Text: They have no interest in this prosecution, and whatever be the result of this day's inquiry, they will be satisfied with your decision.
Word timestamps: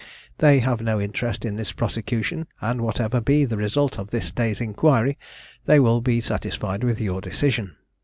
They 0.39 0.57
have 0.61 0.81
no 0.81 0.99
interest 0.99 1.45
in 1.45 1.57
this 1.57 1.71
prosecution, 1.73 2.47
and 2.59 2.81
whatever 2.81 3.21
be 3.21 3.45
the 3.45 3.55
result 3.55 3.99
of 3.99 4.09
this 4.09 4.31
day's 4.31 4.59
inquiry, 4.59 5.19
they 5.65 5.79
will 5.79 6.01
be 6.01 6.21
satisfied 6.21 6.83
with 6.83 6.99
your 6.99 7.21
decision. 7.21 7.75